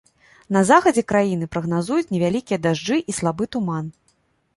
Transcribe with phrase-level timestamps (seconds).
[0.55, 3.85] На захадзе краіны прагназуюць невялікія дажджы і слабы туман.